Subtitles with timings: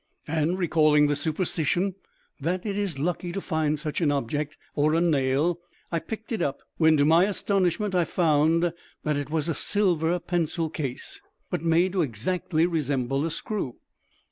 [0.27, 1.93] And recalling the superstition
[2.39, 5.59] that it is lucky to find such an object, or a nail,
[5.91, 10.17] I picked it up, when to my astonishment I found that it was a silver
[10.19, 13.75] pencil case, but made to exactly resemble a screw.